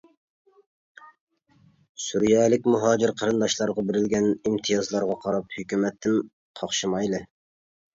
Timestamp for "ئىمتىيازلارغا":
4.35-5.23